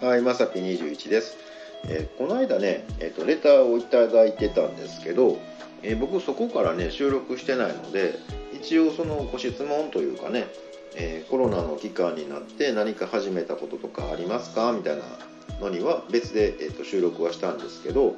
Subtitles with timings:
[0.00, 1.36] はいまさぴ21です、
[1.84, 5.38] えーこの間ね、えーとレターをいただいてたんですけど、
[5.82, 8.14] えー僕そこからね収録してないので
[8.54, 10.46] 一応そのご質問というかね、
[10.96, 14.72] えコロナの期間になって何か始めたこととかありますか？
[14.72, 15.02] みたいな
[15.60, 18.16] のには別で、えーと収録はしたんですけど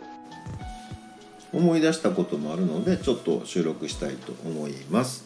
[1.52, 5.24] 思い出したこともあるのでちょっと収録したいと思います。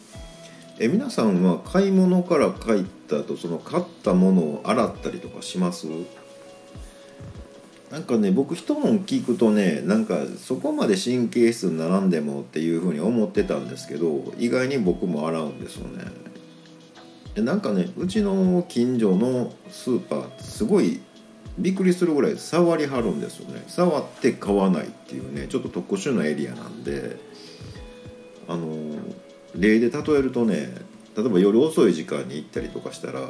[0.78, 5.86] え皆さんは買い物から帰った後その買ったものを洗ったりとかします？
[7.90, 16.04] なんかね僕人の聞くとねなんかそこまで神経質に並んでもっていうふうに思ってたんですけど意外に僕も洗うんですよね。
[17.34, 21.00] でなんかねうちの近所のスーパーすごい
[21.58, 23.62] びっくりするぐらい触りはるんですよね。
[23.68, 27.16] 触って買わないっていうねちょっと特殊なエリアなんで
[28.48, 28.96] あの
[29.54, 30.74] 例で例えるとね
[31.16, 33.28] 例えば夜遅い時間に行ったりとかしたら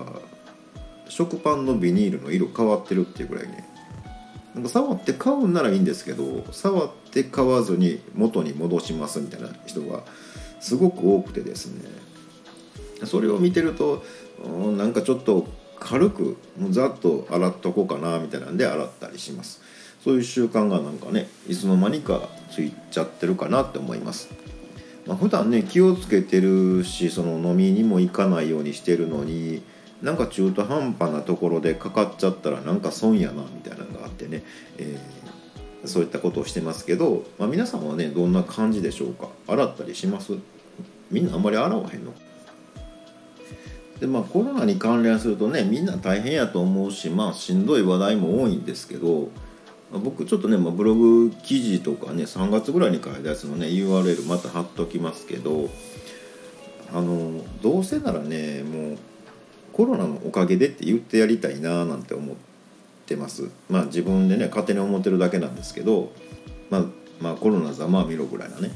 [1.08, 3.75] 食パンのビニールの色変わってるっていうぐらいね
[4.56, 10.02] なんか触って買うんならいいんですけど触って買わずに元に戻しますみたいな人が
[10.60, 11.84] すごく多くてですね。
[13.04, 14.02] それを見てると
[14.48, 15.46] んなんかちょっと
[15.78, 19.60] 軽くもうざっと洗っとこうかなみたいなんで洗ったりします。
[20.02, 24.30] そういう習慣がなんかねいつの間にかついちゃってるかなって思います。
[25.06, 29.62] まあ、普段ね気をつけてるしその飲みにも行かないようにしてるのに
[30.02, 33.84] なんか中途半端なところでかかっちゃったらなんか損やなみたいな
[34.26, 34.42] てね、
[34.78, 35.26] えー
[35.84, 39.28] そういったことをしてますけど、まあ、皆さんはねどんな感じでしょうか？
[39.46, 40.32] 洗ったりします？
[41.12, 42.12] みんなあんまり洗わへんの？
[44.00, 49.28] でまあコロナに関連するとねみんな大変やと思うしまあしんどい話題も多いんですけど
[49.92, 55.68] まあ僕ちょっとね、まあ、ブログ記事とかね3月ぐらいに書いたやつのね URL また貼っときますけど
[56.92, 58.98] あのどうせならねもう
[59.72, 62.36] コロナのおかげでって言ってやりたいななんて思っ
[63.06, 63.50] てます。
[63.70, 66.12] まあ自分でね勝手に思ってるだけなんですけど
[66.70, 66.84] まあ
[67.20, 68.70] まあコロナざまあ見ろぐらいなね、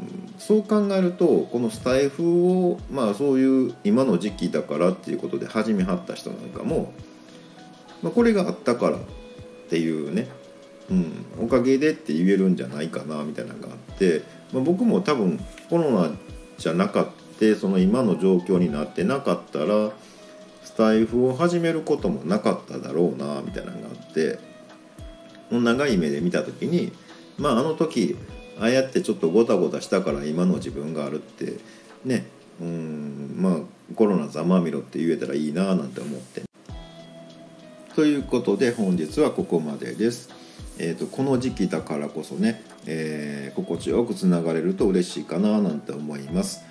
[0.00, 6.92] うん、そう考えるとこのスタイフをまあそういう今の時期だからっていうことで始めはった人なんかも、
[8.02, 9.00] まあ、これがあったからっ
[9.68, 10.28] ていうね。
[10.90, 14.22] うん、おかげでって言えるんじゃないかなみたいなのがあって、
[14.54, 15.38] まあ、僕も多分
[15.68, 16.10] コロナ
[16.56, 17.18] じゃなかった
[17.54, 19.92] その今の状況になってなかったら
[20.78, 24.38] タイフを始めることもなかっただろうなみたいなのがあって
[25.50, 26.92] 長い目で見た時に
[27.36, 28.16] まああの時
[28.60, 31.58] ああやってちょっとゴタゴタしたから今の自分があるって
[32.04, 32.26] ね
[32.60, 33.58] うんまあ
[33.96, 36.42] コロナざまみろって言えたらいいななんて思って。
[37.96, 40.30] ということで本日はここまでです。
[40.78, 46.62] えー、とこの時期だからこそね、えー心地よくつながれると嬉しいかななんて思います、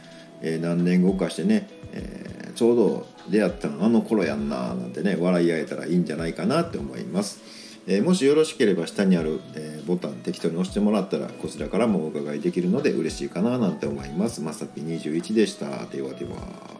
[0.41, 7.39] え何年後かしてね、えーちょうど出会ったのあの頃やんななんてね笑い合えたらいいんじゃないかなって思います、
[7.85, 14.41] えーもしよろしければ下にある、えーボタン適当に押してもらったらこちらからもお伺いできるので嬉しいかななんて思います。
[14.41, 15.85] まさぴ21でした。
[15.85, 16.77] ではでは。